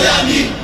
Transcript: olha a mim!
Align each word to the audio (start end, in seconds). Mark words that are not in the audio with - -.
olha 0.00 0.12
a 0.14 0.24
mim! 0.24 0.59